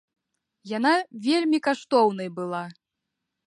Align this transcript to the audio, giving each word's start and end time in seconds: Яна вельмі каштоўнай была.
Яна 0.77 0.93
вельмі 1.29 1.59
каштоўнай 1.69 2.29
была. 2.41 2.63